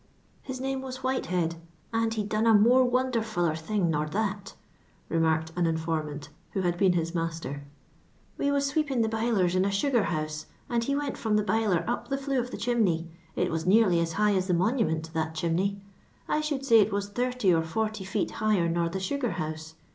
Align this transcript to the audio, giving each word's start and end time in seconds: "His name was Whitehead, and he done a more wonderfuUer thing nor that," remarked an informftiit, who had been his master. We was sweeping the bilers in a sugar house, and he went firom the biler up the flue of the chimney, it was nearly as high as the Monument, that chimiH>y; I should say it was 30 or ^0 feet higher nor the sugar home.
"His 0.41 0.59
name 0.59 0.81
was 0.81 1.03
Whitehead, 1.03 1.57
and 1.93 2.11
he 2.11 2.23
done 2.23 2.47
a 2.47 2.55
more 2.55 2.83
wonderfuUer 2.89 3.55
thing 3.55 3.91
nor 3.91 4.07
that," 4.07 4.55
remarked 5.09 5.51
an 5.55 5.65
informftiit, 5.65 6.29
who 6.53 6.61
had 6.61 6.75
been 6.75 6.93
his 6.93 7.13
master. 7.13 7.61
We 8.35 8.49
was 8.49 8.65
sweeping 8.65 9.03
the 9.03 9.07
bilers 9.09 9.53
in 9.53 9.63
a 9.63 9.69
sugar 9.69 10.05
house, 10.05 10.47
and 10.67 10.83
he 10.83 10.95
went 10.95 11.17
firom 11.17 11.37
the 11.37 11.43
biler 11.43 11.87
up 11.87 12.07
the 12.07 12.17
flue 12.17 12.39
of 12.39 12.49
the 12.49 12.57
chimney, 12.57 13.09
it 13.35 13.51
was 13.51 13.67
nearly 13.67 13.99
as 13.99 14.13
high 14.13 14.33
as 14.33 14.47
the 14.47 14.55
Monument, 14.55 15.11
that 15.13 15.35
chimiH>y; 15.35 15.77
I 16.27 16.41
should 16.41 16.65
say 16.65 16.79
it 16.79 16.91
was 16.91 17.07
30 17.09 17.53
or 17.53 17.61
^0 17.61 18.03
feet 18.07 18.31
higher 18.31 18.67
nor 18.67 18.89
the 18.89 18.99
sugar 18.99 19.33
home. 19.33 19.53